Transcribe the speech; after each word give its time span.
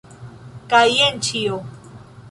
Kaj 0.73 0.81
jen 0.95 1.23
ĉio. 1.29 1.65